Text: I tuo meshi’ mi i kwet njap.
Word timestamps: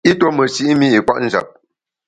I 0.09 0.11
tuo 0.19 0.29
meshi’ 0.37 0.63
mi 0.79 0.87
i 0.97 0.99
kwet 1.05 1.19
njap. 1.25 1.47